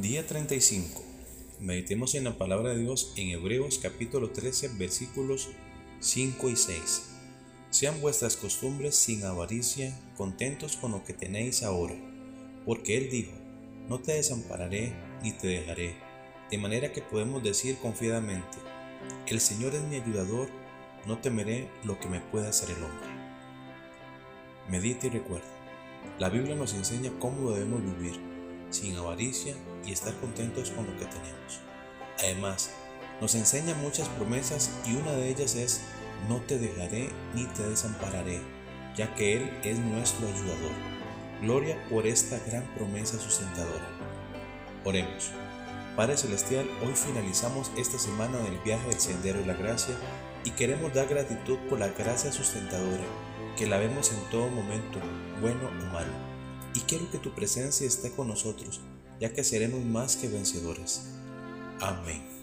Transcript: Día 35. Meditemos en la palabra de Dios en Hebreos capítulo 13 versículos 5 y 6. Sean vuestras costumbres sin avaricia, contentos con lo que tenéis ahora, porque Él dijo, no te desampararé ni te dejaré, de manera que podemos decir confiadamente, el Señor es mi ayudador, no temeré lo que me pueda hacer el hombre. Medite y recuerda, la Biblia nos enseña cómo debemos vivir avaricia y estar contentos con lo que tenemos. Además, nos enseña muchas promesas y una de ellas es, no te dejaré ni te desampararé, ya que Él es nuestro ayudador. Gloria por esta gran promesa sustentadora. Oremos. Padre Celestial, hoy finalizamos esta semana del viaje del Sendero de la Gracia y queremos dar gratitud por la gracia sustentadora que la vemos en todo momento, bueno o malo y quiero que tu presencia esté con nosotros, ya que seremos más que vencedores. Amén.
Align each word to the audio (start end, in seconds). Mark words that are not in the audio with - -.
Día 0.00 0.26
35. 0.26 1.02
Meditemos 1.60 2.14
en 2.14 2.24
la 2.24 2.38
palabra 2.38 2.70
de 2.70 2.78
Dios 2.78 3.12
en 3.16 3.28
Hebreos 3.28 3.78
capítulo 3.82 4.30
13 4.30 4.68
versículos 4.78 5.50
5 6.00 6.48
y 6.48 6.56
6. 6.56 7.02
Sean 7.68 8.00
vuestras 8.00 8.38
costumbres 8.38 8.94
sin 8.94 9.22
avaricia, 9.24 9.94
contentos 10.16 10.78
con 10.78 10.92
lo 10.92 11.04
que 11.04 11.12
tenéis 11.12 11.62
ahora, 11.62 11.94
porque 12.64 12.96
Él 12.96 13.10
dijo, 13.10 13.32
no 13.90 13.98
te 13.98 14.12
desampararé 14.12 14.94
ni 15.22 15.32
te 15.32 15.48
dejaré, 15.48 15.94
de 16.50 16.56
manera 16.56 16.94
que 16.94 17.02
podemos 17.02 17.42
decir 17.42 17.76
confiadamente, 17.76 18.56
el 19.26 19.38
Señor 19.38 19.74
es 19.74 19.82
mi 19.82 19.96
ayudador, 19.96 20.48
no 21.06 21.18
temeré 21.18 21.68
lo 21.84 22.00
que 22.00 22.08
me 22.08 22.20
pueda 22.20 22.48
hacer 22.48 22.70
el 22.70 22.82
hombre. 22.82 23.10
Medite 24.66 25.08
y 25.08 25.10
recuerda, 25.10 25.44
la 26.18 26.30
Biblia 26.30 26.56
nos 26.56 26.72
enseña 26.72 27.12
cómo 27.18 27.50
debemos 27.50 27.82
vivir 27.84 28.39
avaricia 29.10 29.54
y 29.84 29.92
estar 29.92 30.14
contentos 30.20 30.70
con 30.70 30.86
lo 30.86 30.92
que 30.92 31.06
tenemos. 31.06 31.60
Además, 32.18 32.70
nos 33.20 33.34
enseña 33.34 33.74
muchas 33.74 34.08
promesas 34.10 34.70
y 34.86 34.94
una 34.94 35.12
de 35.12 35.28
ellas 35.28 35.56
es, 35.56 35.80
no 36.28 36.36
te 36.42 36.58
dejaré 36.58 37.10
ni 37.34 37.44
te 37.46 37.68
desampararé, 37.68 38.40
ya 38.96 39.12
que 39.14 39.36
Él 39.36 39.50
es 39.64 39.78
nuestro 39.78 40.28
ayudador. 40.28 40.72
Gloria 41.42 41.76
por 41.88 42.06
esta 42.06 42.38
gran 42.46 42.64
promesa 42.76 43.18
sustentadora. 43.18 43.88
Oremos. 44.84 45.32
Padre 45.96 46.16
Celestial, 46.16 46.70
hoy 46.82 46.94
finalizamos 46.94 47.70
esta 47.76 47.98
semana 47.98 48.38
del 48.38 48.58
viaje 48.58 48.88
del 48.88 49.00
Sendero 49.00 49.40
de 49.40 49.46
la 49.46 49.54
Gracia 49.54 49.94
y 50.44 50.50
queremos 50.50 50.94
dar 50.94 51.08
gratitud 51.08 51.58
por 51.68 51.80
la 51.80 51.88
gracia 51.88 52.32
sustentadora 52.32 53.04
que 53.56 53.66
la 53.66 53.78
vemos 53.78 54.12
en 54.12 54.30
todo 54.30 54.48
momento, 54.48 55.00
bueno 55.40 55.68
o 55.68 55.92
malo 55.92 56.30
y 56.74 56.80
quiero 56.80 57.10
que 57.10 57.18
tu 57.18 57.30
presencia 57.30 57.86
esté 57.86 58.10
con 58.12 58.28
nosotros, 58.28 58.80
ya 59.20 59.32
que 59.32 59.44
seremos 59.44 59.84
más 59.84 60.16
que 60.16 60.28
vencedores. 60.28 61.02
Amén. 61.80 62.39